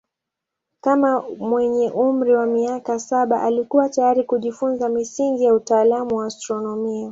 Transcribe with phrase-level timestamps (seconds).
[0.81, 7.09] Kama mwenye umri wa miaka saba alikuwa tayari kujifunza misingi ya utaalamu wa astronomia.